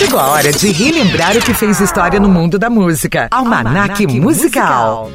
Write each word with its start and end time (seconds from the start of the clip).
Chegou 0.00 0.18
a 0.18 0.30
hora 0.30 0.50
de 0.50 0.72
relembrar 0.72 1.36
o 1.36 1.42
que 1.42 1.52
fez 1.52 1.78
história 1.78 2.18
no 2.18 2.26
mundo 2.26 2.58
da 2.58 2.70
música. 2.70 3.28
Almanac, 3.30 4.06
Musical. 4.06 5.10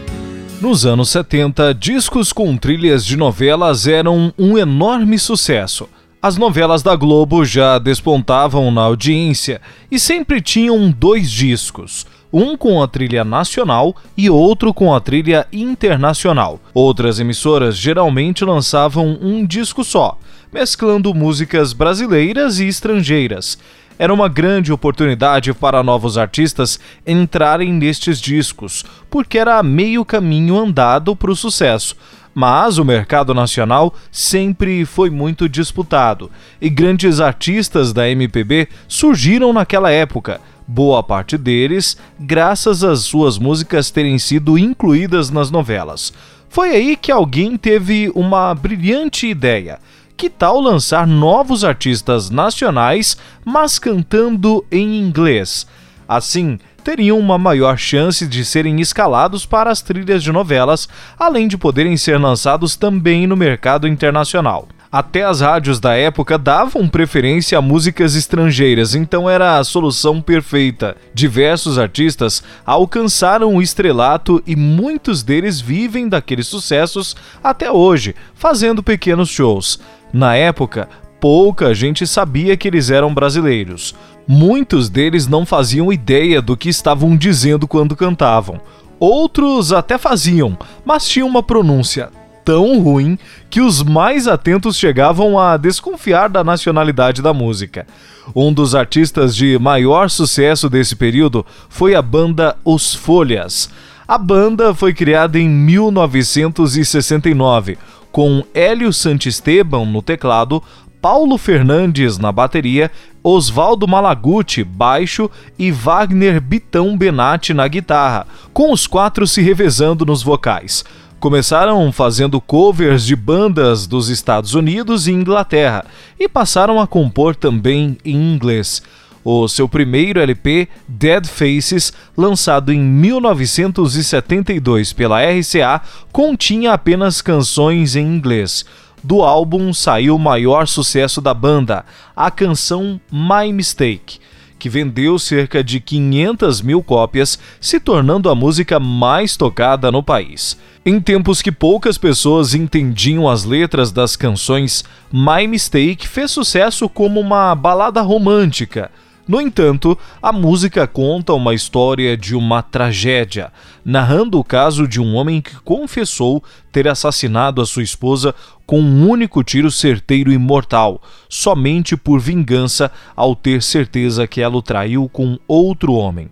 Nos 0.62 0.86
anos 0.86 1.10
70, 1.10 1.74
discos 1.74 2.32
com 2.32 2.56
trilhas 2.56 3.04
de 3.04 3.18
novelas 3.18 3.88
eram 3.88 4.32
um 4.38 4.60
enorme 4.60 5.18
sucesso. 5.18 5.90
As 6.22 6.38
novelas 6.38 6.84
da 6.84 6.96
Globo 6.96 7.44
já 7.44 7.80
despontavam 7.80 8.70
na 8.70 8.82
audiência 8.82 9.60
e 9.90 9.98
sempre 9.98 10.40
tinham 10.40 10.92
dois 10.92 11.32
discos, 11.32 12.06
um 12.32 12.56
com 12.56 12.80
a 12.84 12.88
trilha 12.88 13.24
nacional 13.24 13.96
e 14.16 14.30
outro 14.30 14.72
com 14.72 14.94
a 14.94 15.02
trilha 15.02 15.48
internacional. 15.52 16.60
Outras 16.76 17.20
emissoras 17.20 17.76
geralmente 17.76 18.46
lançavam 18.46 19.18
um 19.20 19.44
disco 19.48 19.84
só, 19.84 20.20
mesclando 20.54 21.12
músicas 21.12 21.74
brasileiras 21.74 22.60
e 22.60 22.68
estrangeiras. 22.68 23.58
Era 23.98 24.14
uma 24.14 24.28
grande 24.28 24.74
oportunidade 24.74 25.54
para 25.54 25.82
novos 25.82 26.18
artistas 26.18 26.80
entrarem 27.08 27.72
nestes 27.72 28.20
discos, 28.20 28.84
porque 29.10 29.38
era 29.38 29.64
meio 29.64 30.04
caminho 30.04 30.58
andado 30.58 31.16
para 31.16 31.32
o 31.32 31.36
sucesso. 31.36 31.96
Mas 32.34 32.78
o 32.78 32.84
mercado 32.84 33.34
nacional 33.34 33.94
sempre 34.12 34.84
foi 34.84 35.10
muito 35.10 35.48
disputado 35.48 36.30
e 36.60 36.70
grandes 36.70 37.22
artistas 37.22 37.94
da 37.94 38.10
MPB 38.10 38.68
surgiram 38.90 39.54
naquela 39.54 39.90
época. 39.90 40.42
Boa 40.68 41.02
parte 41.02 41.38
deles, 41.38 41.96
graças 42.20 42.84
às 42.84 43.02
suas 43.02 43.38
músicas 43.38 43.90
terem 43.90 44.20
sido 44.20 44.58
incluídas 44.58 45.30
nas 45.30 45.50
novelas. 45.50 46.12
Foi 46.50 46.72
aí 46.72 46.98
que 46.98 47.12
alguém 47.12 47.56
teve 47.56 48.12
uma 48.14 48.54
brilhante 48.54 49.28
ideia 49.28 49.80
que 50.18 50.30
tal 50.30 50.60
lançar 50.60 51.06
novos 51.06 51.64
artistas 51.64 52.30
nacionais, 52.30 53.18
mas 53.44 53.78
cantando 53.78 54.66
em 54.72 55.00
inglês? 55.00 55.68
Assim, 56.08 56.58
teriam 56.84 57.18
uma 57.18 57.38
maior 57.38 57.78
chance 57.78 58.28
de 58.28 58.46
serem 58.46 58.80
escalados 58.80 59.46
para 59.46 59.72
as 59.72 59.82
trilhas 59.82 60.24
de 60.24 60.32
novelas, 60.32 60.88
além 61.18 61.48
de 61.48 61.58
poderem 61.58 61.98
ser 61.98 62.20
lançados 62.20 62.76
também 62.76 63.26
no 63.26 63.36
mercado 63.36 63.88
internacional. 63.88 64.68
Até 64.92 65.26
as 65.26 65.42
rádios 65.42 65.78
da 65.78 65.94
época 65.96 66.38
davam 66.38 66.88
preferência 66.88 67.58
a 67.58 67.62
músicas 67.62 68.16
estrangeiras, 68.16 68.96
então 68.96 69.30
era 69.30 69.58
a 69.58 69.64
solução 69.66 70.22
perfeita. 70.22 70.96
Diversos 71.14 71.78
artistas 71.78 72.42
alcançaram 72.66 73.56
o 73.56 73.62
estrelato 73.62 74.42
e 74.48 74.56
muitos 74.56 75.22
deles 75.22 75.60
vivem 75.60 76.08
daqueles 76.08 76.48
sucessos 76.48 77.14
até 77.44 77.70
hoje, 77.70 78.16
fazendo 78.36 78.82
pequenos 78.82 79.28
shows. 79.28 79.82
Na 80.12 80.36
época, 80.36 80.88
pouca 81.20 81.74
gente 81.74 82.06
sabia 82.06 82.56
que 82.56 82.68
eles 82.68 82.90
eram 82.90 83.14
brasileiros. 83.14 83.96
Muitos 84.28 84.90
deles 84.90 85.28
não 85.28 85.46
faziam 85.46 85.94
ideia 85.94 86.42
do 86.42 86.58
que 86.58 86.70
estavam 86.70 87.16
dizendo 87.16 87.68
quando 87.68 87.96
cantavam. 87.96 88.60
Outros 89.00 89.74
até 89.74 89.98
faziam, 89.98 90.58
mas 90.86 91.08
tinham 91.08 91.28
uma 91.28 91.44
pronúncia 91.44 92.10
tão 92.46 92.80
ruim 92.80 93.20
que 93.50 93.60
os 93.60 93.82
mais 93.82 94.28
atentos 94.28 94.78
chegavam 94.78 95.40
a 95.40 95.58
desconfiar 95.58 96.30
da 96.30 96.44
nacionalidade 96.44 97.24
da 97.24 97.34
música. 97.34 97.88
Um 98.36 98.54
dos 98.54 98.76
artistas 98.76 99.36
de 99.36 99.58
maior 99.58 100.12
sucesso 100.12 100.70
desse 100.70 100.96
período 100.96 101.44
foi 101.68 101.96
a 101.96 102.04
banda 102.04 102.56
Os 102.64 102.94
Folhas. 102.94 103.72
A 104.08 104.20
banda 104.20 104.76
foi 104.76 104.94
criada 104.94 105.40
em 105.40 105.50
1969 105.50 107.80
com 108.16 108.46
Hélio 108.54 108.94
Santisteban 108.94 109.86
no 109.88 110.02
teclado, 110.02 110.64
Paulo 111.02 111.38
Fernandes 111.38 112.18
na 112.18 112.32
bateria, 112.32 112.90
Oswaldo 113.22 113.86
Malaguti 113.86 114.64
baixo 114.64 115.30
e 115.60 115.70
Wagner 115.70 116.40
Bitão 116.40 116.98
Benatti 116.98 117.54
na 117.54 117.68
guitarra, 117.68 118.26
com 118.54 118.72
os 118.72 118.88
quatro 118.88 119.28
se 119.28 119.42
revezando 119.42 120.06
nos 120.06 120.24
vocais. 120.24 120.86
Começaram 121.20 121.92
fazendo 121.92 122.40
covers 122.40 123.06
de 123.06 123.18
bandas 123.18 123.86
dos 123.86 124.08
Estados 124.08 124.54
Unidos 124.54 125.10
e 125.10 125.12
Inglaterra 125.12 125.84
e 126.18 126.30
passaram 126.30 126.80
a 126.80 126.88
compor 126.88 127.36
também 127.36 127.98
em 128.06 128.16
inglês. 128.16 128.82
O 129.28 129.48
seu 129.48 129.68
primeiro 129.68 130.20
LP, 130.20 130.68
Dead 130.88 131.26
Faces, 131.26 131.92
lançado 132.16 132.72
em 132.72 132.80
1972 132.80 134.94
pela 134.94 135.20
RCA, 135.20 135.82
continha 136.12 136.74
apenas 136.74 137.24
canções 137.24 137.96
em 137.96 138.06
inglês. 138.06 138.64
Do 139.04 139.24
álbum 139.24 139.74
saiu 139.74 140.16
o 140.16 140.20
maior 140.20 140.68
sucesso 140.68 141.20
da 141.22 141.34
banda, 141.34 141.84
a 142.16 142.30
canção 142.30 143.02
My 143.12 143.52
Mistake 143.52 144.20
que 144.58 144.70
vendeu 144.70 145.20
cerca 145.20 145.62
de 145.64 145.80
500 145.80 146.62
mil 146.62 146.82
cópias, 146.82 147.38
se 147.60 147.80
tornando 147.80 148.30
a 148.30 148.36
música 148.36 148.80
mais 148.80 149.38
tocada 149.38 149.92
no 149.92 150.02
país. 150.02 150.58
Em 150.84 151.00
tempos 151.00 151.40
que 151.42 151.52
poucas 151.52 152.00
pessoas 152.00 152.56
entendiam 152.56 153.30
as 153.30 153.44
letras 153.44 153.92
das 153.92 154.16
canções, 154.16 154.84
My 155.12 155.46
Mistake 155.46 156.08
fez 156.08 156.32
sucesso 156.32 156.90
como 156.90 157.20
uma 157.20 157.54
balada 157.54 158.02
romântica 158.02 158.90
no 159.28 159.42
entanto, 159.42 159.98
a 160.22 160.32
música 160.32 160.86
conta 160.86 161.34
uma 161.34 161.56
história 161.56 162.16
de 162.16 162.36
uma 162.36 162.62
tragédia, 162.62 163.52
narrando 163.84 164.38
o 164.40 164.44
caso 164.44 164.88
de 164.88 165.02
um 165.02 165.16
homem 165.16 165.42
que 165.42 165.56
confessou 165.62 166.44
ter 166.72 166.88
assassinado 166.88 167.60
a 167.60 167.66
sua 167.66 167.82
esposa 167.82 168.36
com 168.68 168.80
um 168.80 169.10
único 169.10 169.44
tiro 169.44 169.72
certeiro 169.72 170.32
e 170.32 170.38
mortal, 170.38 171.02
somente 171.28 171.98
por 171.98 172.20
vingança 172.20 172.92
ao 173.16 173.36
ter 173.36 173.64
certeza 173.64 174.28
que 174.28 174.42
ela 174.42 174.58
o 174.58 174.62
traiu 174.62 175.10
com 175.10 175.40
outro 175.48 175.94
homem. 175.94 176.30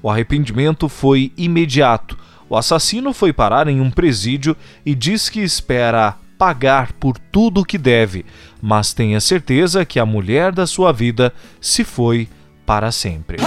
O 0.00 0.08
arrependimento 0.08 0.88
foi 0.88 1.32
imediato. 1.36 2.16
O 2.48 2.56
assassino 2.56 3.12
foi 3.12 3.32
parar 3.32 3.66
em 3.66 3.80
um 3.80 3.90
presídio 3.90 4.56
e 4.84 4.94
diz 4.94 5.28
que 5.28 5.40
espera 5.40 6.16
pagar 6.38 6.92
por 6.92 7.18
tudo 7.18 7.60
o 7.60 7.64
que 7.64 7.78
deve, 7.78 8.24
mas 8.60 8.92
tenha 8.92 9.20
certeza 9.20 9.84
que 9.84 9.98
a 9.98 10.06
mulher 10.06 10.52
da 10.52 10.66
sua 10.66 10.92
vida 10.92 11.32
se 11.60 11.84
foi 11.84 12.28
para 12.64 12.90
sempre. 12.92 13.38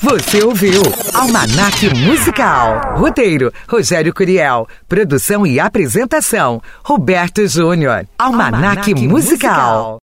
Você 0.00 0.44
ouviu 0.44 0.80
Almanac 1.12 1.92
Musical. 1.92 2.98
Roteiro: 2.98 3.52
Rogério 3.68 4.14
Curiel. 4.14 4.68
Produção 4.88 5.44
e 5.44 5.58
apresentação: 5.58 6.62
Roberto 6.84 7.44
Júnior. 7.48 8.06
Almanac, 8.16 8.54
Almanac 8.54 8.94
Musical. 8.94 9.08
Musical. 9.10 9.98